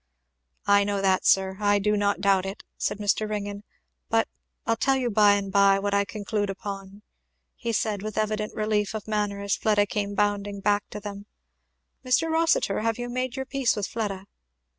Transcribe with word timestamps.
"I 0.65 0.83
know 0.83 0.99
that, 0.99 1.27
sir, 1.27 1.57
I 1.59 1.77
do 1.77 1.95
not 1.95 2.21
doubt 2.21 2.43
it," 2.47 2.63
said 2.75 2.97
Mr. 2.97 3.29
Ringgan, 3.29 3.63
"but 4.09 4.27
I'll 4.65 4.75
tell 4.75 4.95
you 4.95 5.11
by 5.11 5.33
and 5.33 5.51
by 5.51 5.77
what 5.77 5.93
I 5.93 6.05
conclude 6.05 6.49
upon," 6.49 7.03
he 7.55 7.71
said 7.71 8.01
with 8.01 8.17
evident 8.17 8.55
relief 8.55 8.95
of 8.95 9.07
manner 9.07 9.41
as 9.41 9.55
Fleda 9.55 9.85
came 9.85 10.15
bounding 10.15 10.59
back 10.59 10.89
to 10.89 10.99
them. 10.99 11.27
"Mr. 12.03 12.31
Rossitur, 12.31 12.79
have 12.79 12.97
you 12.97 13.09
made 13.09 13.35
your 13.35 13.45
peace 13.45 13.75
with 13.75 13.85
Fleda?" 13.85 14.25